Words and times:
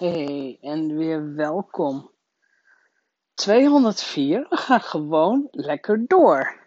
Hey, 0.00 0.58
en 0.60 0.96
weer 0.96 1.34
welkom. 1.34 2.10
204, 3.34 4.46
we 4.48 4.56
gaan 4.56 4.80
gewoon 4.80 5.48
lekker 5.50 6.06
door. 6.06 6.60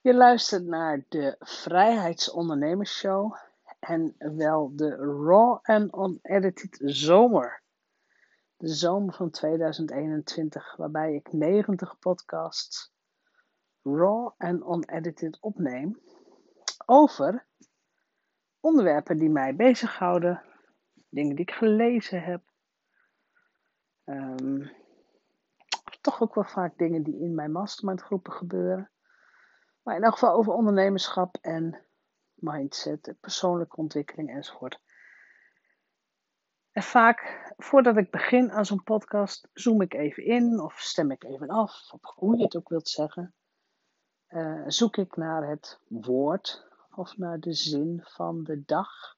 Je 0.00 0.14
luistert 0.14 0.64
naar 0.64 1.04
de 1.08 1.36
Vrijheidsondernemersshow 1.38 3.34
en 3.78 4.14
wel 4.18 4.76
de 4.76 4.96
Raw 4.96 5.58
and 5.62 5.96
Unedited 5.96 6.80
Zomer. 6.84 7.62
De 8.56 8.68
zomer 8.68 9.14
van 9.14 9.30
2021, 9.30 10.76
waarbij 10.76 11.14
ik 11.14 11.32
90 11.32 11.98
podcasts 11.98 12.92
raw 13.82 14.30
en 14.38 14.64
unedited 14.68 15.38
opneem 15.40 16.00
over 16.86 17.46
onderwerpen 18.60 19.16
die 19.16 19.30
mij 19.30 19.56
bezighouden 19.56 20.42
dingen 21.12 21.36
die 21.36 21.44
ik 21.44 21.54
gelezen 21.54 22.22
heb. 22.22 22.42
Um, 24.04 24.70
toch 26.00 26.22
ook 26.22 26.34
wel 26.34 26.44
vaak 26.44 26.78
dingen 26.78 27.02
die 27.02 27.20
in 27.20 27.34
mijn 27.34 27.52
mastermind 27.52 28.02
groepen 28.02 28.32
gebeuren. 28.32 28.90
Maar 29.82 29.96
in 29.96 30.02
elk 30.02 30.12
geval 30.12 30.34
over 30.34 30.52
ondernemerschap 30.52 31.36
en 31.40 31.84
mindset, 32.34 33.14
persoonlijke 33.20 33.76
ontwikkeling 33.76 34.30
enzovoort. 34.30 34.80
En 36.70 36.82
vaak, 36.82 37.52
voordat 37.56 37.96
ik 37.96 38.10
begin 38.10 38.52
aan 38.52 38.66
zo'n 38.66 38.82
podcast, 38.82 39.48
zoom 39.52 39.80
ik 39.80 39.94
even 39.94 40.24
in 40.24 40.60
of 40.60 40.78
stem 40.78 41.10
ik 41.10 41.24
even 41.24 41.48
af, 41.48 41.92
of 41.92 42.14
hoe 42.14 42.36
je 42.36 42.42
het 42.42 42.56
ook 42.56 42.68
wilt 42.68 42.88
zeggen. 42.88 43.34
Uh, 44.28 44.62
zoek 44.66 44.96
ik 44.96 45.16
naar 45.16 45.48
het 45.48 45.80
woord 45.88 46.68
of 46.94 47.16
naar 47.16 47.40
de 47.40 47.52
zin 47.52 48.00
van 48.04 48.44
de 48.44 48.64
dag 48.64 49.16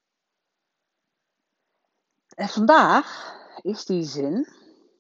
en 2.35 2.49
vandaag 2.49 3.37
is 3.63 3.85
die 3.85 4.03
zin, 4.03 4.49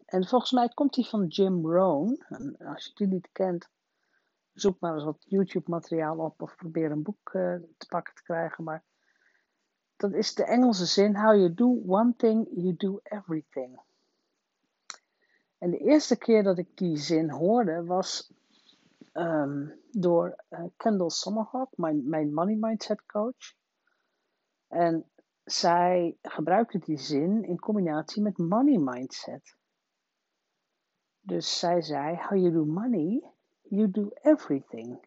en 0.06 0.26
volgens 0.26 0.52
mij 0.52 0.68
komt 0.68 0.94
die 0.94 1.06
van 1.06 1.26
Jim 1.26 1.70
Rohn. 1.70 2.24
Als 2.58 2.84
je 2.84 2.90
die 2.94 3.06
niet 3.06 3.28
kent, 3.32 3.68
zoek 4.52 4.80
maar 4.80 4.94
eens 4.94 5.04
wat 5.04 5.24
YouTube-materiaal 5.28 6.18
op 6.18 6.42
of 6.42 6.56
probeer 6.56 6.90
een 6.90 7.02
boek 7.02 7.32
uh, 7.32 7.56
te 7.76 7.86
pakken 7.86 8.14
te 8.14 8.22
krijgen. 8.22 8.64
Maar 8.64 8.84
dat 9.96 10.12
is 10.12 10.34
de 10.34 10.44
Engelse 10.44 10.86
zin: 10.86 11.16
How 11.16 11.34
you 11.34 11.54
do 11.54 11.82
one 11.86 12.14
thing, 12.16 12.48
you 12.50 12.74
do 12.76 13.00
everything. 13.02 13.80
En 15.58 15.70
de 15.70 15.78
eerste 15.78 16.16
keer 16.16 16.42
dat 16.42 16.58
ik 16.58 16.76
die 16.76 16.96
zin 16.96 17.30
hoorde 17.30 17.84
was 17.84 18.32
um, 19.12 19.80
door 19.90 20.44
uh, 20.50 20.64
Kendall 20.76 21.10
Sommerhawk, 21.10 21.76
mijn, 21.76 22.08
mijn 22.08 22.34
money 22.34 22.56
mindset 22.56 23.06
coach. 23.06 23.54
En 24.68 25.10
zij 25.44 26.16
gebruikte 26.22 26.78
die 26.78 26.98
zin 26.98 27.44
in 27.44 27.58
combinatie 27.58 28.22
met 28.22 28.38
money 28.38 28.78
mindset. 28.78 29.56
Dus 31.20 31.58
zij 31.58 31.82
zei: 31.82 32.16
How 32.16 32.38
you 32.38 32.52
do 32.52 32.64
money, 32.64 33.32
you 33.62 33.90
do 33.90 34.10
everything. 34.22 35.06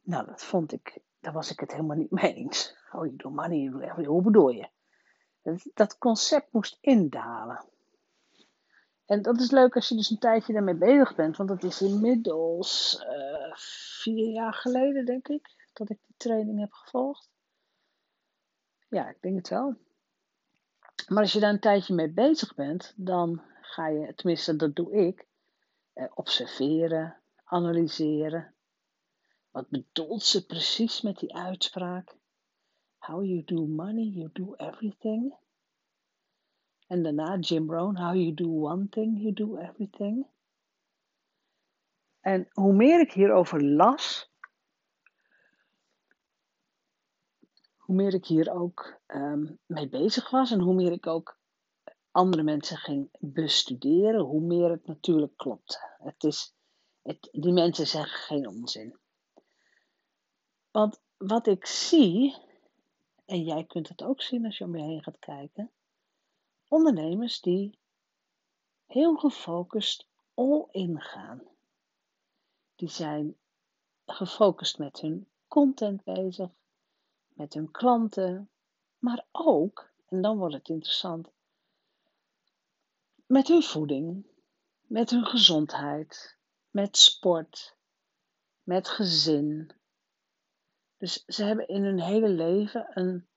Nou, 0.00 0.26
dat 0.26 0.44
vond 0.44 0.72
ik, 0.72 0.98
daar 1.20 1.32
was 1.32 1.50
ik 1.50 1.60
het 1.60 1.70
helemaal 1.70 1.96
niet 1.96 2.10
mee 2.10 2.34
eens. 2.34 2.76
How 2.90 3.04
you 3.04 3.16
do 3.16 3.30
money, 3.30 3.58
you 3.58 3.70
do 3.70 3.78
everything. 3.78 4.06
Hoe 4.06 4.22
bedoel 4.22 4.48
je? 4.48 4.68
Dat, 5.74 5.98
concept 5.98 6.52
moest 6.52 6.78
indalen. 6.80 7.64
En 9.06 9.22
dat 9.22 9.40
is 9.40 9.50
leuk 9.50 9.74
als 9.74 9.88
je 9.88 9.94
dus 9.94 10.10
een 10.10 10.18
tijdje 10.18 10.52
daarmee 10.52 10.74
bezig 10.74 11.14
bent, 11.14 11.36
want 11.36 11.48
dat 11.48 11.62
is 11.62 11.82
inmiddels 11.82 13.00
uh, 13.00 13.54
vier 14.02 14.30
jaar 14.30 14.54
geleden, 14.54 15.04
denk 15.04 15.28
ik, 15.28 15.68
dat 15.72 15.90
ik 15.90 15.98
die 16.06 16.14
training 16.16 16.60
heb 16.60 16.72
gevolgd. 16.72 17.33
Ja, 18.94 19.08
ik 19.08 19.16
denk 19.20 19.36
het 19.36 19.48
wel. 19.48 19.76
Maar 21.08 21.22
als 21.22 21.32
je 21.32 21.40
daar 21.40 21.52
een 21.52 21.60
tijdje 21.60 21.94
mee 21.94 22.10
bezig 22.10 22.54
bent, 22.54 22.92
dan 22.96 23.42
ga 23.60 23.88
je, 23.88 24.14
tenminste 24.14 24.56
dat 24.56 24.76
doe 24.76 24.92
ik, 24.92 25.26
eh, 25.92 26.06
observeren, 26.14 27.16
analyseren. 27.44 28.54
Wat 29.50 29.68
bedoelt 29.68 30.22
ze 30.22 30.46
precies 30.46 31.00
met 31.00 31.18
die 31.18 31.34
uitspraak? 31.34 32.16
How 32.98 33.24
you 33.24 33.44
do 33.44 33.66
money, 33.66 34.04
you 34.04 34.30
do 34.32 34.54
everything. 34.54 35.34
En 36.86 37.02
daarna 37.02 37.36
Jim 37.36 37.70
Rohn, 37.70 37.96
how 37.96 38.14
you 38.14 38.34
do 38.34 38.48
one 38.48 38.88
thing, 38.88 39.20
you 39.20 39.32
do 39.32 39.56
everything. 39.56 40.26
En 42.20 42.48
hoe 42.52 42.72
meer 42.72 43.00
ik 43.00 43.12
hierover 43.12 43.64
las, 43.64 44.33
hoe 47.84 47.94
meer 47.94 48.14
ik 48.14 48.26
hier 48.26 48.52
ook 48.52 49.00
um, 49.06 49.58
mee 49.66 49.88
bezig 49.88 50.30
was 50.30 50.50
en 50.50 50.60
hoe 50.60 50.74
meer 50.74 50.92
ik 50.92 51.06
ook 51.06 51.38
andere 52.10 52.42
mensen 52.42 52.76
ging 52.76 53.08
bestuderen, 53.18 54.20
hoe 54.20 54.40
meer 54.40 54.70
het 54.70 54.86
natuurlijk 54.86 55.36
klopt. 55.36 55.80
Het 55.98 56.24
is, 56.24 56.54
het, 57.02 57.28
die 57.32 57.52
mensen 57.52 57.86
zeggen 57.86 58.18
geen 58.18 58.48
onzin. 58.48 58.98
Want 60.70 61.00
wat 61.16 61.46
ik 61.46 61.66
zie, 61.66 62.36
en 63.24 63.42
jij 63.42 63.64
kunt 63.64 63.88
het 63.88 64.02
ook 64.02 64.22
zien 64.22 64.44
als 64.44 64.58
je 64.58 64.64
om 64.64 64.76
je 64.76 64.82
heen 64.82 65.02
gaat 65.02 65.18
kijken, 65.18 65.70
ondernemers 66.68 67.40
die 67.40 67.78
heel 68.86 69.16
gefocust 69.16 70.06
all 70.34 70.66
in 70.70 71.00
gaan. 71.00 71.42
Die 72.76 72.88
zijn 72.88 73.36
gefocust 74.06 74.78
met 74.78 75.00
hun 75.00 75.28
content 75.48 76.04
bezig, 76.04 76.50
met 77.34 77.54
hun 77.54 77.70
klanten, 77.70 78.50
maar 78.98 79.26
ook, 79.32 79.90
en 80.08 80.22
dan 80.22 80.38
wordt 80.38 80.54
het 80.54 80.68
interessant, 80.68 81.30
met 83.26 83.48
hun 83.48 83.62
voeding, 83.62 84.26
met 84.80 85.10
hun 85.10 85.24
gezondheid, 85.24 86.38
met 86.70 86.96
sport, 86.96 87.76
met 88.62 88.88
gezin. 88.88 89.70
Dus 90.96 91.24
ze 91.26 91.44
hebben 91.44 91.68
in 91.68 91.84
hun 91.84 92.00
hele 92.00 92.28
leven 92.28 92.86
een 92.94 93.28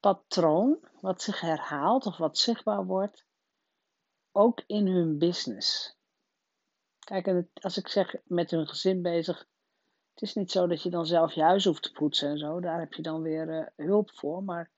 patroon 0.00 0.88
wat 1.00 1.22
zich 1.22 1.40
herhaalt 1.40 2.06
of 2.06 2.16
wat 2.16 2.38
zichtbaar 2.38 2.84
wordt, 2.86 3.26
ook 4.32 4.62
in 4.66 4.86
hun 4.86 5.18
business. 5.18 5.96
Kijk, 6.98 7.46
als 7.54 7.76
ik 7.76 7.88
zeg 7.88 8.14
met 8.24 8.50
hun 8.50 8.66
gezin 8.66 9.02
bezig, 9.02 9.46
het 10.14 10.22
is 10.22 10.34
niet 10.34 10.50
zo 10.50 10.66
dat 10.66 10.82
je 10.82 10.90
dan 10.90 11.06
zelf 11.06 11.32
je 11.32 11.42
huis 11.42 11.64
hoeft 11.64 11.82
te 11.82 11.92
poetsen 11.92 12.28
en 12.28 12.38
zo. 12.38 12.60
Daar 12.60 12.78
heb 12.78 12.92
je 12.92 13.02
dan 13.02 13.22
weer 13.22 13.48
uh, 13.48 13.86
hulp 13.86 14.10
voor. 14.10 14.42
Maar 14.42 14.70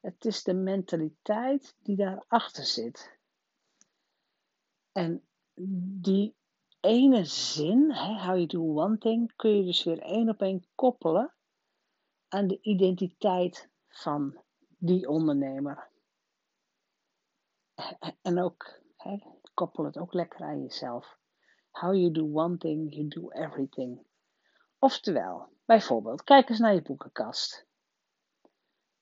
het 0.00 0.24
is 0.24 0.42
de 0.42 0.54
mentaliteit 0.54 1.76
die 1.82 1.96
daarachter 1.96 2.64
zit. 2.64 3.18
En 4.92 5.24
die 6.00 6.34
ene 6.80 7.24
zin, 7.24 7.92
hè, 7.92 8.26
how 8.26 8.34
you 8.34 8.46
do 8.46 8.60
one 8.60 8.98
thing, 8.98 9.36
kun 9.36 9.56
je 9.56 9.64
dus 9.64 9.84
weer 9.84 9.98
één 9.98 10.28
op 10.28 10.40
één 10.42 10.66
koppelen 10.74 11.34
aan 12.28 12.46
de 12.46 12.60
identiteit 12.60 13.70
van 13.88 14.42
die 14.78 15.08
ondernemer. 15.08 15.88
En 18.22 18.42
ook, 18.42 18.80
hè, 18.96 19.18
koppel 19.54 19.84
het 19.84 19.98
ook 19.98 20.12
lekker 20.12 20.40
aan 20.40 20.62
jezelf. 20.62 21.18
How 21.70 21.94
you 21.94 22.10
do 22.10 22.24
one 22.32 22.56
thing, 22.56 22.94
you 22.94 23.08
do 23.08 23.30
everything. 23.30 24.08
Oftewel, 24.82 25.48
bijvoorbeeld, 25.64 26.22
kijk 26.22 26.48
eens 26.48 26.58
naar 26.58 26.74
je 26.74 26.82
boekenkast. 26.82 27.66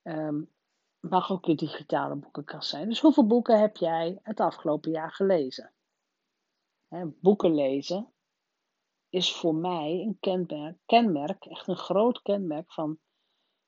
Um, 0.02 0.52
mag 1.00 1.30
ook 1.30 1.44
je 1.44 1.54
digitale 1.54 2.16
boekenkast 2.16 2.68
zijn. 2.68 2.88
Dus 2.88 3.00
hoeveel 3.00 3.26
boeken 3.26 3.60
heb 3.60 3.76
jij 3.76 4.18
het 4.22 4.40
afgelopen 4.40 4.90
jaar 4.90 5.12
gelezen? 5.12 5.72
boeken 7.20 7.54
lezen 7.54 8.12
is 9.08 9.36
voor 9.36 9.54
mij 9.54 9.90
een 9.90 10.16
kenmerk, 10.20 10.78
kenmerk, 10.86 11.44
echt 11.44 11.68
een 11.68 11.76
groot 11.76 12.22
kenmerk 12.22 12.72
van 12.72 12.98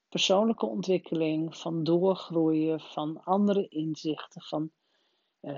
persoonlijke 0.08 0.66
ontwikkeling, 0.66 1.56
van 1.56 1.84
doorgroeien, 1.84 2.80
van 2.80 3.24
andere 3.24 3.68
inzichten, 3.68 4.42
van 4.42 4.72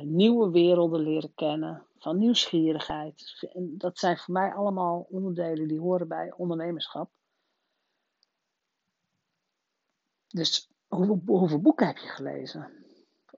nieuwe 0.03 0.51
werelden 0.51 1.01
leren 1.01 1.35
kennen, 1.35 1.87
van 1.99 2.19
nieuwsgierigheid. 2.19 3.47
Dat 3.57 3.99
zijn 3.99 4.19
voor 4.19 4.35
mij 4.35 4.53
allemaal 4.53 5.07
onderdelen 5.11 5.69
die 5.69 5.81
horen 5.81 6.09
bij 6.09 6.33
ondernemerschap. 6.37 7.11
Dus 10.27 10.71
hoeveel, 10.87 11.23
hoeveel 11.27 11.61
boeken 11.61 11.87
heb 11.87 11.97
je 11.97 12.09
gelezen? 12.09 12.85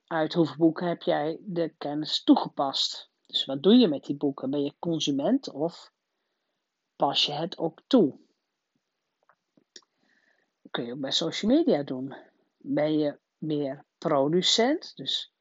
Uit 0.06 0.34
hoeveel 0.34 0.56
boeken 0.56 0.88
heb 0.88 1.02
jij 1.02 1.40
de 1.40 1.74
kennis 1.78 2.22
toegepast? 2.22 3.10
Dus 3.26 3.44
wat 3.44 3.62
doe 3.62 3.74
je 3.74 3.88
met 3.88 4.04
die 4.04 4.16
boeken? 4.16 4.50
Ben 4.50 4.62
je 4.62 4.74
consument 4.78 5.52
of 5.52 5.92
pas 6.96 7.26
je 7.26 7.32
het 7.32 7.58
ook 7.58 7.82
toe? 7.86 8.18
Dat 10.62 10.70
kun 10.70 10.84
je 10.84 10.92
ook 10.92 11.00
bij 11.00 11.10
social 11.10 11.52
media 11.52 11.82
doen. 11.82 12.16
Ben 12.56 12.98
je 12.98 13.18
meer 13.38 13.84
producent? 13.98 14.96
Dus 14.96 15.33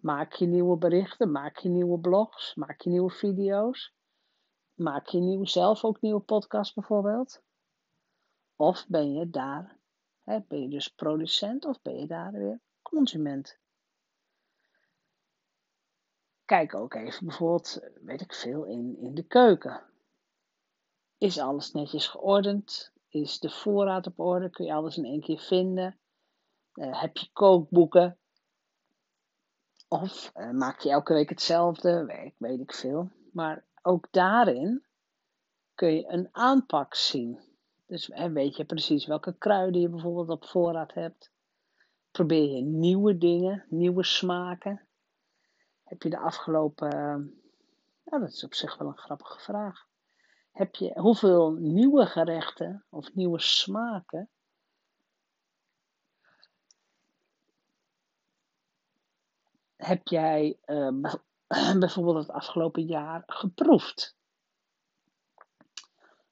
Maak 0.00 0.32
je 0.32 0.46
nieuwe 0.46 0.76
berichten, 0.76 1.30
maak 1.30 1.58
je 1.58 1.68
nieuwe 1.68 1.98
blogs, 1.98 2.54
maak 2.54 2.80
je 2.80 2.90
nieuwe 2.90 3.10
video's. 3.10 3.94
Maak 4.74 5.06
je 5.06 5.20
nieuw, 5.20 5.44
zelf 5.44 5.84
ook 5.84 6.00
nieuwe 6.00 6.20
podcasts 6.20 6.74
bijvoorbeeld. 6.74 7.42
Of 8.56 8.86
ben 8.88 9.12
je 9.12 9.30
daar, 9.30 9.78
hè, 10.22 10.40
ben 10.48 10.60
je 10.60 10.68
dus 10.68 10.88
producent 10.88 11.64
of 11.64 11.82
ben 11.82 11.98
je 11.98 12.06
daar 12.06 12.32
weer 12.32 12.60
consument. 12.82 13.58
Kijk 16.44 16.74
ook 16.74 16.94
even 16.94 17.26
bijvoorbeeld, 17.26 17.80
weet 18.00 18.20
ik 18.20 18.34
veel, 18.34 18.64
in, 18.64 18.96
in 18.98 19.14
de 19.14 19.22
keuken. 19.22 19.82
Is 21.18 21.38
alles 21.38 21.72
netjes 21.72 22.06
geordend? 22.06 22.92
Is 23.08 23.38
de 23.38 23.50
voorraad 23.50 24.06
op 24.06 24.18
orde? 24.18 24.50
Kun 24.50 24.64
je 24.64 24.72
alles 24.72 24.96
in 24.96 25.04
één 25.04 25.20
keer 25.20 25.40
vinden? 25.40 25.98
Uh, 26.74 27.00
heb 27.00 27.16
je 27.16 27.28
kookboeken? 27.32 28.18
Of 29.92 30.32
uh, 30.36 30.50
maak 30.50 30.80
je 30.80 30.90
elke 30.90 31.12
week 31.12 31.28
hetzelfde? 31.28 32.04
Weet, 32.04 32.34
weet 32.38 32.60
ik 32.60 32.74
veel. 32.74 33.10
Maar 33.32 33.64
ook 33.82 34.08
daarin 34.10 34.84
kun 35.74 35.94
je 35.94 36.08
een 36.08 36.28
aanpak 36.32 36.94
zien. 36.94 37.40
Dus 37.86 38.06
hè, 38.06 38.32
weet 38.32 38.56
je 38.56 38.64
precies 38.64 39.06
welke 39.06 39.34
kruiden 39.38 39.80
je 39.80 39.88
bijvoorbeeld 39.88 40.28
op 40.28 40.44
voorraad 40.44 40.94
hebt. 40.94 41.30
Probeer 42.10 42.56
je 42.56 42.62
nieuwe 42.62 43.18
dingen, 43.18 43.64
nieuwe 43.68 44.04
smaken. 44.04 44.86
Heb 45.84 46.02
je 46.02 46.10
de 46.10 46.18
afgelopen. 46.18 46.88
Nou, 48.04 48.22
dat 48.22 48.32
is 48.32 48.44
op 48.44 48.54
zich 48.54 48.78
wel 48.78 48.88
een 48.88 48.98
grappige 48.98 49.40
vraag. 49.40 49.86
Heb 50.52 50.74
je 50.74 51.00
hoeveel 51.00 51.52
nieuwe 51.52 52.06
gerechten 52.06 52.84
of 52.88 53.14
nieuwe 53.14 53.40
smaken 53.40 54.30
heb 59.80 60.08
jij 60.08 60.58
uh, 60.66 61.12
bijvoorbeeld 61.78 62.16
het 62.16 62.30
afgelopen 62.30 62.86
jaar 62.86 63.22
geproefd? 63.26 64.16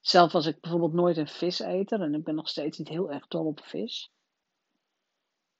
Zelf 0.00 0.32
was 0.32 0.46
ik 0.46 0.60
bijvoorbeeld 0.60 0.92
nooit 0.92 1.16
een 1.16 1.28
viseter 1.28 2.00
en 2.00 2.14
ik 2.14 2.24
ben 2.24 2.34
nog 2.34 2.48
steeds 2.48 2.78
niet 2.78 2.88
heel 2.88 3.10
erg 3.10 3.26
dol 3.26 3.46
op 3.46 3.60
vis. 3.60 4.12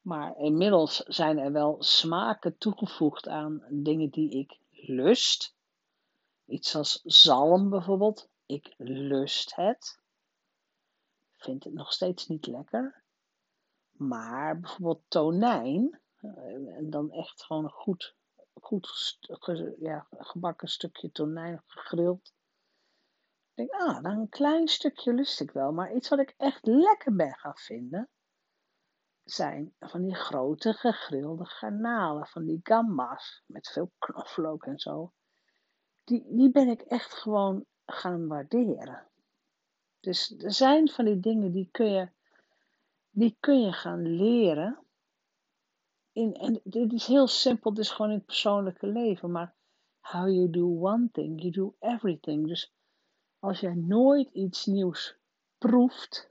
Maar 0.00 0.36
inmiddels 0.36 0.96
zijn 0.96 1.38
er 1.38 1.52
wel 1.52 1.76
smaken 1.82 2.58
toegevoegd 2.58 3.28
aan 3.28 3.64
dingen 3.70 4.10
die 4.10 4.30
ik 4.30 4.58
lust. 4.70 5.56
Iets 6.46 6.74
als 6.74 7.00
zalm 7.04 7.70
bijvoorbeeld. 7.70 8.28
Ik 8.46 8.74
lust 8.78 9.54
het. 9.54 10.00
Vind 11.36 11.64
het 11.64 11.74
nog 11.74 11.92
steeds 11.92 12.26
niet 12.26 12.46
lekker. 12.46 13.02
Maar 13.90 14.60
bijvoorbeeld 14.60 15.02
tonijn. 15.08 16.00
Eh, 16.20 16.76
en 16.76 16.90
dan 16.90 17.10
echt 17.10 17.44
gewoon 17.44 17.64
een 17.64 17.70
goed, 17.70 18.16
goed 18.60 19.18
ja, 19.78 20.06
gebakken 20.10 20.68
stukje 20.68 21.10
tonijn 21.10 21.62
gegrild. 21.66 22.32
Ik 23.54 23.68
denk, 23.68 23.70
ah, 23.70 24.02
dan 24.02 24.18
een 24.18 24.28
klein 24.28 24.68
stukje 24.68 25.12
lust 25.12 25.40
ik 25.40 25.50
wel. 25.50 25.72
Maar 25.72 25.94
iets 25.94 26.08
wat 26.08 26.18
ik 26.18 26.34
echt 26.36 26.66
lekker 26.66 27.14
ben 27.14 27.34
gaan 27.34 27.56
vinden 27.56 28.10
zijn 29.30 29.74
van 29.78 30.02
die 30.02 30.14
grote 30.14 30.72
gegrilde 30.72 31.44
garnalen, 31.44 32.26
van 32.26 32.44
die 32.44 32.60
gamba's 32.62 33.42
met 33.46 33.68
veel 33.68 33.92
knoflook 33.98 34.64
en 34.64 34.78
zo. 34.78 35.12
Die, 36.04 36.24
die 36.28 36.50
ben 36.50 36.68
ik 36.68 36.80
echt 36.80 37.14
gewoon 37.14 37.64
gaan 37.86 38.26
waarderen. 38.26 39.08
Dus 40.00 40.34
er 40.38 40.52
zijn 40.52 40.88
van 40.88 41.04
die 41.04 41.20
dingen 41.20 41.52
die 41.52 41.68
kun 41.70 41.90
je, 41.90 42.08
die 43.10 43.36
kun 43.40 43.60
je 43.60 43.72
gaan 43.72 44.16
leren. 44.16 44.86
In, 46.18 46.34
en 46.34 46.60
dit 46.64 46.92
is 46.92 47.06
heel 47.06 47.26
simpel, 47.26 47.70
het 47.70 47.78
is 47.78 47.90
gewoon 47.90 48.10
in 48.10 48.16
het 48.16 48.26
persoonlijke 48.26 48.86
leven. 48.86 49.30
Maar 49.30 49.54
how 50.00 50.28
you 50.28 50.50
do 50.50 50.64
one 50.64 51.08
thing, 51.12 51.40
you 51.40 51.50
do 51.50 51.74
everything. 51.78 52.46
Dus 52.46 52.72
als 53.38 53.60
jij 53.60 53.74
nooit 53.74 54.30
iets 54.32 54.66
nieuws 54.66 55.16
proeft, 55.58 56.30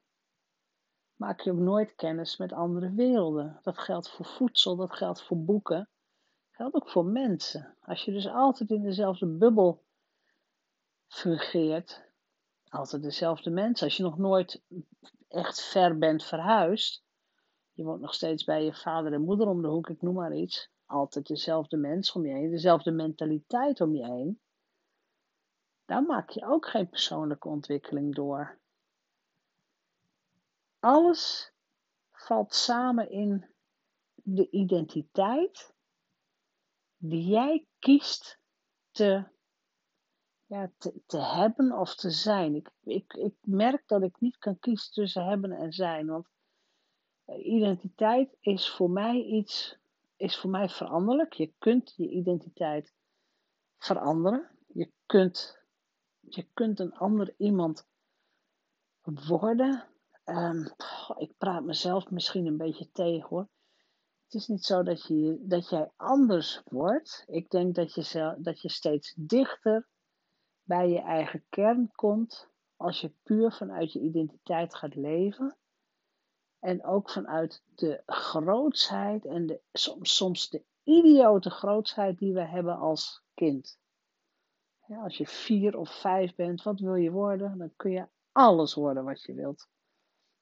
maak 1.15 1.41
je 1.41 1.51
ook 1.51 1.57
nooit 1.57 1.95
kennis 1.95 2.37
met 2.37 2.53
andere 2.53 2.93
werelden. 2.93 3.59
Dat 3.61 3.77
geldt 3.77 4.09
voor 4.09 4.25
voedsel, 4.25 4.75
dat 4.75 4.93
geldt 4.93 5.23
voor 5.23 5.43
boeken, 5.43 5.89
dat 6.47 6.55
geldt 6.55 6.75
ook 6.75 6.89
voor 6.89 7.05
mensen. 7.05 7.75
Als 7.81 8.05
je 8.05 8.11
dus 8.11 8.27
altijd 8.27 8.69
in 8.69 8.81
dezelfde 8.81 9.25
bubbel 9.25 9.83
fungeert, 11.07 12.03
altijd 12.69 13.01
dezelfde 13.01 13.49
mensen. 13.49 13.85
Als 13.85 13.97
je 13.97 14.03
nog 14.03 14.17
nooit 14.17 14.61
echt 15.27 15.61
ver 15.61 15.97
bent 15.97 16.23
verhuisd, 16.23 17.05
je 17.77 17.83
woont 17.83 18.01
nog 18.01 18.13
steeds 18.13 18.43
bij 18.43 18.63
je 18.63 18.73
vader 18.73 19.13
en 19.13 19.21
moeder 19.21 19.47
om 19.47 19.61
de 19.61 19.67
hoek, 19.67 19.89
ik 19.89 20.01
noem 20.01 20.13
maar 20.13 20.35
iets. 20.35 20.69
Altijd 20.85 21.27
dezelfde 21.27 21.77
mensen 21.77 22.15
om 22.15 22.25
je 22.25 22.33
heen, 22.33 22.49
dezelfde 22.49 22.91
mentaliteit 22.91 23.81
om 23.81 23.95
je 23.95 24.05
heen. 24.05 24.39
Dan 25.85 26.05
maak 26.05 26.29
je 26.29 26.45
ook 26.45 26.67
geen 26.67 26.89
persoonlijke 26.89 27.47
ontwikkeling 27.47 28.15
door 28.15 28.59
alles 30.79 31.53
valt 32.11 32.53
samen 32.53 33.09
in 33.09 33.45
de 34.15 34.49
identiteit 34.49 35.75
die 36.97 37.25
jij 37.25 37.67
kiest 37.79 38.39
te, 38.91 39.27
ja, 40.45 40.71
te, 40.77 41.01
te 41.05 41.21
hebben 41.21 41.71
of 41.71 41.95
te 41.95 42.09
zijn. 42.09 42.55
Ik, 42.55 42.69
ik, 42.81 43.13
ik 43.13 43.35
merk 43.41 43.87
dat 43.87 44.01
ik 44.01 44.19
niet 44.19 44.37
kan 44.37 44.59
kiezen 44.59 44.93
tussen 44.93 45.25
hebben 45.25 45.51
en 45.51 45.71
zijn. 45.71 46.07
Want 46.07 46.27
identiteit 47.35 48.37
is 48.39 48.69
voor 48.69 48.89
mij 48.89 49.23
iets, 49.23 49.77
is 50.15 50.37
voor 50.37 50.49
mij 50.49 50.69
veranderlijk. 50.69 51.33
Je 51.33 51.53
kunt 51.57 51.93
je 51.95 52.09
identiteit 52.09 52.93
veranderen. 53.77 54.49
Je 54.67 54.91
kunt, 55.05 55.57
je 56.19 56.47
kunt 56.53 56.79
een 56.79 56.93
ander 56.93 57.33
iemand 57.37 57.87
worden. 59.01 59.87
Um, 60.25 60.73
ik 61.17 61.33
praat 61.37 61.63
mezelf 61.63 62.09
misschien 62.09 62.45
een 62.45 62.57
beetje 62.57 62.91
tegen 62.91 63.29
hoor. 63.29 63.49
Het 64.23 64.33
is 64.33 64.47
niet 64.47 64.63
zo 64.63 64.83
dat, 64.83 65.07
je, 65.07 65.37
dat 65.41 65.69
jij 65.69 65.91
anders 65.95 66.61
wordt. 66.65 67.23
Ik 67.27 67.49
denk 67.49 67.75
dat 67.75 67.93
je, 67.93 68.35
dat 68.39 68.61
je 68.61 68.69
steeds 68.69 69.13
dichter 69.17 69.87
bij 70.63 70.89
je 70.89 71.01
eigen 71.01 71.45
kern 71.49 71.91
komt 71.91 72.49
als 72.75 73.01
je 73.01 73.13
puur 73.23 73.51
vanuit 73.51 73.93
je 73.93 73.99
identiteit 73.99 74.75
gaat 74.75 74.95
leven. 74.95 75.57
En 76.59 76.85
ook 76.85 77.09
vanuit 77.09 77.61
de 77.75 78.01
grootsheid 78.05 79.25
en 79.25 79.45
de, 79.45 79.61
soms, 79.73 80.15
soms 80.15 80.49
de 80.49 80.63
idiote 80.83 81.49
grootsheid 81.49 82.17
die 82.17 82.33
we 82.33 82.45
hebben 82.45 82.77
als 82.77 83.21
kind. 83.33 83.77
Als 84.87 85.17
je 85.17 85.27
vier 85.27 85.77
of 85.77 85.89
vijf 85.89 86.35
bent, 86.35 86.63
wat 86.63 86.79
wil 86.79 86.95
je 86.95 87.11
worden? 87.11 87.57
Dan 87.57 87.73
kun 87.75 87.91
je 87.91 88.07
alles 88.31 88.73
worden 88.73 89.03
wat 89.03 89.21
je 89.21 89.33
wilt. 89.33 89.67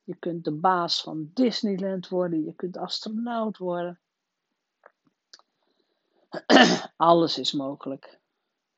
Je 0.04 0.16
kunt 0.16 0.44
de 0.44 0.52
baas 0.52 1.02
van 1.02 1.30
Disneyland 1.34 2.08
worden. 2.08 2.44
Je 2.44 2.56
kunt 2.56 2.78
astronaut 2.78 3.58
worden. 3.58 4.00
Alles 6.96 7.38
is 7.38 7.52
mogelijk. 7.52 8.20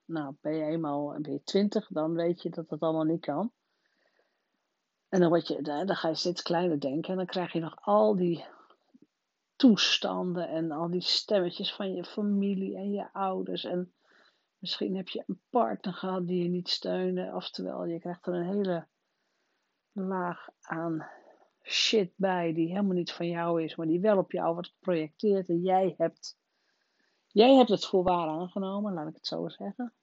Nou, 0.05 0.35
ben 0.41 0.55
je 0.55 0.63
eenmaal 0.63 1.21
ben 1.21 1.31
je 1.31 1.43
20, 1.43 1.87
dan 1.87 2.13
weet 2.13 2.41
je 2.41 2.49
dat 2.49 2.69
dat 2.69 2.79
allemaal 2.79 3.03
niet 3.03 3.21
kan. 3.21 3.51
En 5.09 5.19
dan, 5.19 5.29
word 5.29 5.47
je, 5.47 5.61
dan 5.61 5.95
ga 5.95 6.07
je 6.07 6.15
steeds 6.15 6.41
kleiner 6.41 6.79
denken. 6.79 7.11
En 7.11 7.17
dan 7.17 7.25
krijg 7.25 7.53
je 7.53 7.59
nog 7.59 7.77
al 7.81 8.15
die 8.15 8.45
toestanden 9.55 10.49
en 10.49 10.71
al 10.71 10.89
die 10.89 11.01
stemmetjes 11.01 11.73
van 11.73 11.93
je 11.93 12.03
familie 12.03 12.75
en 12.75 12.91
je 12.91 13.13
ouders. 13.13 13.63
En 13.63 13.93
misschien 14.57 14.95
heb 14.95 15.07
je 15.07 15.23
een 15.27 15.41
partner 15.49 15.93
gehad 15.93 16.27
die 16.27 16.43
je 16.43 16.49
niet 16.49 16.69
steunde. 16.69 17.31
Oftewel, 17.33 17.85
je 17.85 17.99
krijgt 17.99 18.27
er 18.27 18.33
een 18.33 18.55
hele 18.55 18.87
laag 19.91 20.49
aan 20.61 21.09
shit 21.63 22.11
bij 22.15 22.53
die 22.53 22.67
helemaal 22.67 22.95
niet 22.95 23.11
van 23.11 23.27
jou 23.27 23.63
is, 23.63 23.75
maar 23.75 23.87
die 23.87 23.99
wel 23.99 24.17
op 24.17 24.31
jou 24.31 24.53
wordt 24.53 24.69
geprojecteerd 24.69 25.49
en 25.49 25.61
jij 25.61 25.93
hebt, 25.97 26.37
jij 27.27 27.55
hebt 27.55 27.69
het 27.69 27.85
voor 27.85 28.03
waar 28.03 28.27
aangenomen, 28.27 28.93
laat 28.93 29.07
ik 29.07 29.15
het 29.15 29.27
zo 29.27 29.47
zeggen. 29.47 29.93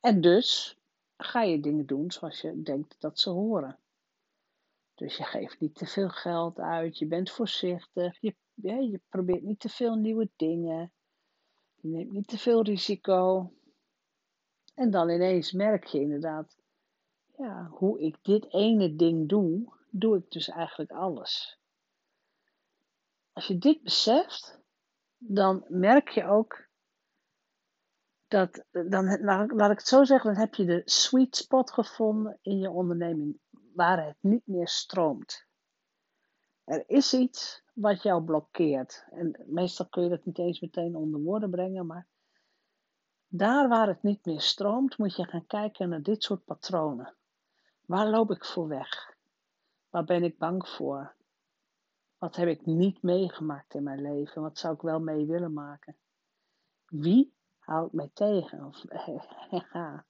En 0.00 0.20
dus 0.20 0.78
ga 1.16 1.42
je 1.42 1.60
dingen 1.60 1.86
doen 1.86 2.10
zoals 2.10 2.40
je 2.40 2.62
denkt 2.62 3.00
dat 3.00 3.18
ze 3.18 3.30
horen. 3.30 3.78
Dus 4.94 5.16
je 5.16 5.24
geeft 5.24 5.60
niet 5.60 5.74
te 5.74 5.86
veel 5.86 6.08
geld 6.08 6.58
uit, 6.58 6.98
je 6.98 7.06
bent 7.06 7.30
voorzichtig, 7.30 8.20
je, 8.20 8.34
je 8.62 9.00
probeert 9.08 9.42
niet 9.42 9.60
te 9.60 9.68
veel 9.68 9.94
nieuwe 9.94 10.28
dingen, 10.36 10.92
je 11.74 11.88
neemt 11.88 12.12
niet 12.12 12.28
te 12.28 12.38
veel 12.38 12.62
risico. 12.62 13.52
En 14.74 14.90
dan 14.90 15.10
ineens 15.10 15.52
merk 15.52 15.84
je 15.84 16.00
inderdaad, 16.00 16.56
ja, 17.36 17.66
hoe 17.70 18.00
ik 18.00 18.16
dit 18.22 18.52
ene 18.52 18.96
ding 18.96 19.28
doe, 19.28 19.72
doe 19.90 20.16
ik 20.16 20.30
dus 20.30 20.48
eigenlijk 20.48 20.90
alles. 20.90 21.58
Als 23.32 23.46
je 23.46 23.58
dit 23.58 23.82
beseft, 23.82 24.60
dan 25.18 25.64
merk 25.68 26.08
je 26.08 26.24
ook 26.24 26.65
dat, 28.28 28.64
dan, 28.70 29.20
laat 29.54 29.70
ik 29.70 29.78
het 29.78 29.88
zo 29.88 30.04
zeggen, 30.04 30.32
dan 30.32 30.40
heb 30.40 30.54
je 30.54 30.64
de 30.64 30.82
sweet 30.84 31.36
spot 31.36 31.72
gevonden 31.72 32.38
in 32.42 32.58
je 32.58 32.70
onderneming 32.70 33.38
waar 33.74 34.06
het 34.06 34.16
niet 34.20 34.46
meer 34.46 34.68
stroomt. 34.68 35.46
Er 36.64 36.84
is 36.86 37.14
iets 37.14 37.62
wat 37.74 38.02
jou 38.02 38.22
blokkeert. 38.22 39.06
En 39.10 39.44
meestal 39.46 39.88
kun 39.88 40.02
je 40.02 40.08
dat 40.08 40.24
niet 40.24 40.38
eens 40.38 40.60
meteen 40.60 40.96
onder 40.96 41.20
woorden 41.20 41.50
brengen, 41.50 41.86
maar 41.86 42.06
daar 43.28 43.68
waar 43.68 43.88
het 43.88 44.02
niet 44.02 44.24
meer 44.24 44.40
stroomt, 44.40 44.98
moet 44.98 45.16
je 45.16 45.24
gaan 45.24 45.46
kijken 45.46 45.88
naar 45.88 46.02
dit 46.02 46.22
soort 46.22 46.44
patronen. 46.44 47.14
Waar 47.86 48.06
loop 48.06 48.30
ik 48.30 48.44
voor 48.44 48.68
weg? 48.68 49.16
Waar 49.90 50.04
ben 50.04 50.22
ik 50.22 50.38
bang 50.38 50.68
voor? 50.68 51.14
Wat 52.18 52.36
heb 52.36 52.48
ik 52.48 52.66
niet 52.66 53.02
meegemaakt 53.02 53.74
in 53.74 53.82
mijn 53.82 54.02
leven? 54.02 54.42
Wat 54.42 54.58
zou 54.58 54.74
ik 54.74 54.80
wel 54.80 55.00
mee 55.00 55.26
willen 55.26 55.52
maken? 55.52 55.96
Wie 56.86 57.34
houdt 57.66 57.92
mij 57.92 58.10
tegen? 58.12 58.64
Of, 58.64 58.84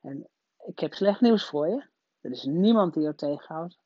en 0.00 0.28
ik 0.66 0.78
heb 0.78 0.94
slecht 0.94 1.20
nieuws 1.20 1.48
voor 1.48 1.68
je. 1.68 1.86
Er 2.20 2.30
is 2.30 2.44
niemand 2.44 2.94
die 2.94 3.02
jou 3.02 3.14
tegenhoudt. 3.14 3.78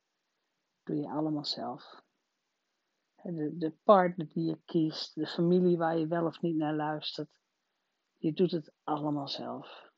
Doe 0.83 0.95
je 0.95 1.09
allemaal 1.09 1.45
zelf. 1.45 2.01
De, 3.21 3.57
de 3.57 3.73
partner 3.83 4.27
die 4.29 4.45
je 4.45 4.59
kiest, 4.65 5.15
de 5.15 5.27
familie 5.27 5.77
waar 5.77 5.97
je 5.97 6.07
wel 6.07 6.25
of 6.25 6.41
niet 6.41 6.55
naar 6.55 6.73
luistert. 6.73 7.29
Je 8.17 8.33
doet 8.33 8.51
het 8.51 8.71
allemaal 8.83 9.27
zelf. 9.27 9.91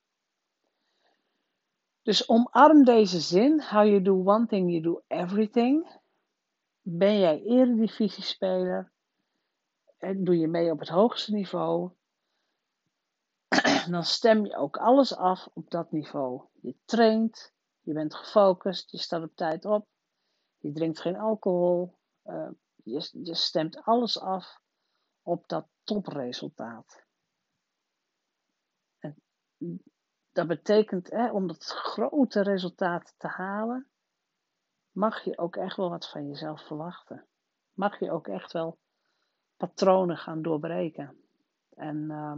Dus 2.02 2.30
omarm 2.30 2.84
deze 2.84 3.20
zin. 3.20 3.62
How 3.62 3.86
you 3.86 4.02
do 4.02 4.14
one 4.14 4.46
thing, 4.46 4.70
you 4.70 4.82
do 4.82 5.04
everything. 5.08 6.00
Ben 6.82 7.20
jij 7.20 7.42
eredivisiespeler? 7.42 8.92
Doe 10.16 10.38
je 10.38 10.48
mee 10.48 10.72
op 10.72 10.80
het 10.80 10.90
hoogste 10.90 11.34
niveau? 11.34 11.92
Dan 13.92 14.04
stem 14.04 14.46
je 14.46 14.56
ook 14.56 14.78
alles 14.78 15.16
af 15.16 15.48
op 15.54 15.70
dat 15.70 15.92
niveau. 15.92 16.48
Je 16.62 16.76
traint, 16.86 17.54
je 17.82 17.94
bent 17.94 18.16
gefocust, 18.16 18.92
je 18.92 18.98
staat 18.98 19.24
op 19.24 19.36
tijd 19.36 19.66
op, 19.66 19.88
je 20.58 20.72
drinkt 20.72 21.00
geen 21.00 21.18
alcohol, 21.18 21.98
uh, 22.26 22.50
je, 22.84 23.10
je 23.12 23.36
stemt 23.36 23.84
alles 23.84 24.20
af 24.20 24.60
op 25.22 25.48
dat 25.48 25.68
topresultaat. 25.84 27.04
En 28.98 29.16
dat 30.32 30.48
betekent, 30.48 31.10
hè, 31.10 31.32
om 31.32 31.48
dat 31.48 31.66
grote 31.66 32.42
resultaat 32.42 33.14
te 33.18 33.28
halen, 33.28 33.90
mag 34.92 35.24
je 35.24 35.38
ook 35.38 35.56
echt 35.56 35.78
wel 35.78 35.90
wat 35.90 36.10
van 36.10 36.28
jezelf 36.28 36.66
verwachten. 36.66 37.28
Mag 37.74 38.00
je 38.00 38.12
ook 38.12 38.28
echt 38.28 38.52
wel 38.52 38.80
patronen 39.58 40.18
gaan 40.18 40.42
doorbreken. 40.42 41.18
En 41.70 41.98
uh, 42.12 42.36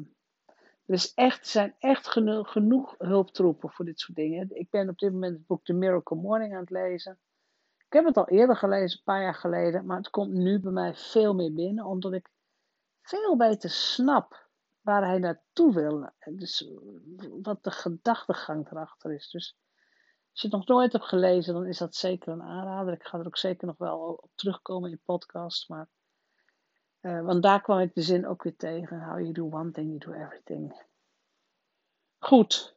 er 0.88 0.94
is 0.94 1.14
echt, 1.14 1.48
zijn 1.48 1.76
echt 1.80 2.08
genoeg, 2.08 2.96
hulptroepen 2.98 3.70
voor 3.70 3.86
dit 3.86 4.00
soort 4.00 4.18
dingen. 4.18 4.56
Ik 4.56 4.70
ben 4.70 4.90
op 4.90 4.98
dit 4.98 5.12
moment 5.12 5.38
het 5.38 5.48
boek 5.48 5.66
The 5.66 5.74
Miracle 5.74 6.18
Morning 6.18 6.54
aan 6.54 6.60
het 6.60 6.70
lezen. 6.70 7.20
Ik 7.78 7.94
heb 7.94 8.06
het 8.06 8.18
al 8.18 8.28
eerder 8.28 8.56
gelezen, 8.56 8.98
een 8.98 9.04
paar 9.04 9.22
jaar 9.22 9.36
geleden, 9.36 9.86
maar 9.86 9.98
het 9.98 10.10
komt 10.10 10.34
nu 10.34 10.60
bij 10.60 10.72
mij 10.72 10.96
veel 10.96 11.34
meer 11.34 11.54
binnen, 11.54 11.86
omdat 11.86 12.14
ik 12.14 12.30
veel 13.02 13.38
beter 13.38 13.70
snap 13.70 14.48
waar 14.82 15.06
hij 15.06 15.18
naartoe 15.18 15.74
wil. 15.74 16.10
Dus 16.26 16.70
wat 17.42 17.64
de 17.64 17.72
gedachtegang 17.72 18.72
erachter 18.72 19.14
is. 19.14 19.30
Dus 19.30 19.58
als 20.32 20.42
je 20.42 20.48
het 20.48 20.58
nog 20.58 20.68
nooit 20.68 20.92
hebt 20.92 21.06
gelezen, 21.06 21.54
dan 21.54 21.66
is 21.66 21.78
dat 21.78 21.96
zeker 21.96 22.32
een 22.34 22.42
aanrader. 22.42 22.94
Ik 22.94 23.04
ga 23.04 23.20
er 23.20 23.26
ook 23.26 23.38
zeker 23.38 23.68
nog 23.68 23.78
wel 23.78 24.00
op 24.00 24.32
terugkomen 24.36 24.92
in 24.92 25.02
podcast. 25.04 25.70
Maar, 25.70 25.90
uh, 27.08 27.26
want 27.26 27.44
daar 27.44 27.62
kwam 27.62 27.80
ik 27.80 27.94
de 27.94 28.02
zin 28.02 28.28
ook 28.28 28.44
weer 28.44 28.56
tegen. 28.56 29.02
How 29.02 29.20
you 29.20 29.32
do 29.32 29.50
one 29.50 29.72
thing, 29.72 29.88
you 29.88 29.98
do 29.98 30.24
everything. 30.24 30.86
Goed. 32.18 32.76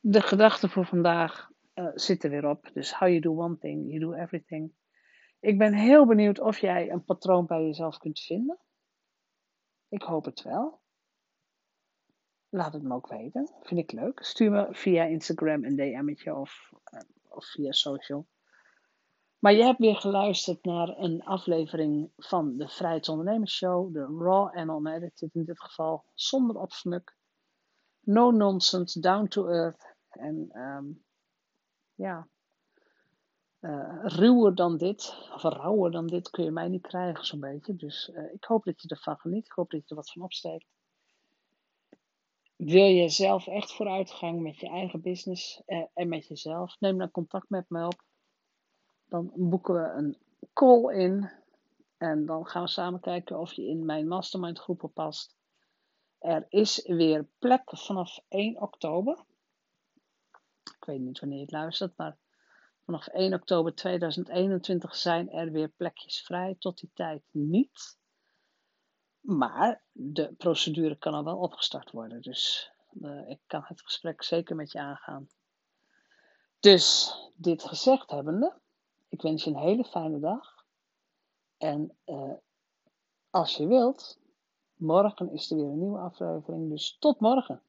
De 0.00 0.20
gedachten 0.20 0.70
voor 0.70 0.86
vandaag 0.86 1.50
uh, 1.74 1.90
zitten 1.94 2.30
weer 2.30 2.48
op. 2.48 2.70
Dus 2.72 2.92
how 2.92 3.08
you 3.08 3.20
do 3.20 3.36
one 3.36 3.58
thing, 3.58 3.86
you 3.88 3.98
do 3.98 4.12
everything. 4.12 4.72
Ik 5.40 5.58
ben 5.58 5.74
heel 5.74 6.06
benieuwd 6.06 6.40
of 6.40 6.58
jij 6.58 6.90
een 6.90 7.04
patroon 7.04 7.46
bij 7.46 7.62
jezelf 7.62 7.98
kunt 7.98 8.20
vinden. 8.20 8.58
Ik 9.88 10.02
hoop 10.02 10.24
het 10.24 10.42
wel. 10.42 10.80
Laat 12.48 12.72
het 12.72 12.82
me 12.82 12.94
ook 12.94 13.08
weten. 13.08 13.50
Vind 13.62 13.80
ik 13.80 13.92
leuk. 13.92 14.22
Stuur 14.22 14.50
me 14.50 14.68
via 14.70 15.04
Instagram 15.04 15.64
een 15.64 15.76
DM'tje 15.76 16.34
of, 16.34 16.72
uh, 16.92 17.00
of 17.28 17.44
via 17.44 17.72
social. 17.72 18.26
Maar 19.38 19.52
je 19.52 19.62
hebt 19.62 19.78
weer 19.78 19.96
geluisterd 19.96 20.64
naar 20.64 20.98
een 20.98 21.24
aflevering 21.24 22.10
van 22.16 22.56
de 22.56 22.68
Vrijheidsondernemers 22.68 23.58
de 23.58 24.16
Raw 24.18 24.56
and 24.56 24.86
Unedited 24.86 25.34
in 25.34 25.44
dit 25.44 25.60
geval, 25.60 26.04
zonder 26.14 26.56
opsmuk. 26.56 27.16
No 28.00 28.30
nonsense, 28.30 29.00
down 29.00 29.26
to 29.26 29.46
earth. 29.46 29.94
En 30.08 30.50
um, 30.54 31.04
ja, 31.94 32.28
uh, 33.60 33.98
ruwer 34.02 34.54
dan 34.54 34.76
dit, 34.76 35.28
of 35.34 35.42
rauwer 35.42 35.90
dan 35.90 36.06
dit, 36.06 36.30
kun 36.30 36.44
je 36.44 36.50
mij 36.50 36.68
niet 36.68 36.86
krijgen 36.86 37.24
zo'n 37.24 37.40
beetje. 37.40 37.76
Dus 37.76 38.10
uh, 38.14 38.32
ik 38.32 38.44
hoop 38.44 38.64
dat 38.64 38.82
je 38.82 38.88
ervan 38.88 39.16
geniet. 39.18 39.44
Ik 39.44 39.52
hoop 39.52 39.70
dat 39.70 39.80
je 39.80 39.88
er 39.88 39.96
wat 39.96 40.10
van 40.10 40.22
opsteekt. 40.22 40.66
Wil 42.56 42.86
je 42.86 43.08
zelf 43.08 43.46
echt 43.46 43.72
vooruitgang 43.72 44.40
met 44.40 44.60
je 44.60 44.68
eigen 44.68 45.00
business 45.00 45.62
uh, 45.66 45.84
en 45.94 46.08
met 46.08 46.26
jezelf? 46.26 46.80
Neem 46.80 46.98
dan 46.98 47.10
contact 47.10 47.50
met 47.50 47.64
me 47.68 47.86
op. 47.86 48.04
Dan 49.08 49.32
boeken 49.34 49.74
we 49.74 49.80
een 49.80 50.16
call 50.52 50.94
in. 50.94 51.30
En 51.96 52.26
dan 52.26 52.46
gaan 52.46 52.62
we 52.62 52.68
samen 52.68 53.00
kijken 53.00 53.38
of 53.38 53.52
je 53.52 53.66
in 53.66 53.84
mijn 53.84 54.08
mastermind 54.08 54.58
groepen 54.58 54.92
past. 54.92 55.36
Er 56.18 56.46
is 56.48 56.82
weer 56.86 57.26
plek 57.38 57.62
vanaf 57.78 58.20
1 58.28 58.60
oktober. 58.60 59.24
Ik 60.62 60.84
weet 60.84 61.00
niet 61.00 61.20
wanneer 61.20 61.38
je 61.38 61.44
het 61.44 61.52
luistert, 61.52 61.96
maar 61.96 62.16
vanaf 62.84 63.06
1 63.06 63.34
oktober 63.34 63.74
2021 63.74 64.96
zijn 64.96 65.30
er 65.30 65.52
weer 65.52 65.68
plekjes 65.68 66.22
vrij. 66.22 66.56
Tot 66.58 66.78
die 66.78 66.90
tijd 66.94 67.22
niet. 67.30 67.98
Maar 69.20 69.82
de 69.92 70.34
procedure 70.38 70.96
kan 70.96 71.14
al 71.14 71.24
wel 71.24 71.38
opgestart 71.38 71.90
worden. 71.90 72.22
Dus 72.22 72.70
uh, 73.00 73.28
ik 73.28 73.40
kan 73.46 73.62
het 73.64 73.82
gesprek 73.82 74.22
zeker 74.22 74.56
met 74.56 74.72
je 74.72 74.78
aangaan. 74.78 75.28
Dus 76.60 77.14
dit 77.36 77.62
gezegd 77.62 78.10
hebbende, 78.10 78.60
ik 79.16 79.22
wens 79.22 79.44
je 79.44 79.50
een 79.50 79.56
hele 79.56 79.84
fijne 79.84 80.18
dag. 80.18 80.64
En 81.56 81.96
uh, 82.06 82.32
als 83.30 83.56
je 83.56 83.66
wilt, 83.66 84.18
morgen 84.74 85.30
is 85.30 85.50
er 85.50 85.56
weer 85.56 85.66
een 85.66 85.78
nieuwe 85.78 85.98
aflevering. 85.98 86.70
Dus 86.70 86.96
tot 86.98 87.20
morgen. 87.20 87.62